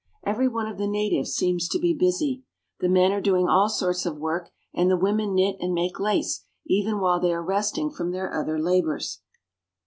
Every 0.23 0.47
one 0.47 0.65
of 0.65 0.79
the 0.79 0.87
natives 0.87 1.35
seems 1.35 1.67
to 1.69 1.77
be 1.77 1.93
busy. 1.93 2.41
The 2.79 2.89
men 2.89 3.11
are 3.11 3.21
doing 3.21 3.47
all 3.47 3.69
sorts 3.69 4.03
of 4.03 4.17
work, 4.17 4.49
and 4.73 4.89
the 4.89 4.97
women 4.97 5.35
knit 5.35 5.57
and 5.59 5.75
make 5.75 5.99
lace 5.99 6.43
even 6.65 6.99
while 6.99 7.19
they 7.19 7.31
are 7.31 7.43
resting 7.43 7.91
from 7.91 8.09
their 8.09 8.33
other 8.33 8.59
labors. 8.59 9.21